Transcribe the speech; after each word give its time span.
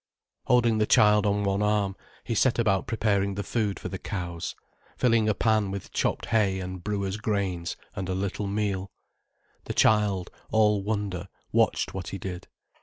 Holding 0.45 0.79
the 0.79 0.87
child 0.87 1.27
on 1.27 1.43
one 1.43 1.61
arm, 1.61 1.95
he 2.23 2.33
set 2.33 2.57
about 2.57 2.87
preparing 2.87 3.35
the 3.35 3.43
food 3.43 3.79
for 3.79 3.87
the 3.87 3.99
cows, 3.99 4.55
filling 4.97 5.29
a 5.29 5.35
pan 5.35 5.69
with 5.69 5.91
chopped 5.91 6.25
hay 6.25 6.59
and 6.59 6.83
brewer's 6.83 7.17
grains 7.17 7.77
and 7.95 8.09
a 8.09 8.15
little 8.15 8.47
meal. 8.47 8.89
The 9.65 9.75
child, 9.75 10.31
all 10.49 10.81
wonder, 10.81 11.27
watched 11.51 11.93
what 11.93 12.07
he 12.07 12.17
did. 12.17 12.47